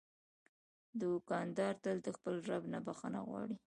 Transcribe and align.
دوکاندار 0.99 1.73
تل 1.83 1.97
د 2.03 2.07
خپل 2.17 2.35
رب 2.49 2.63
نه 2.73 2.79
بخښنه 2.85 3.19
غواړي. 3.27 3.55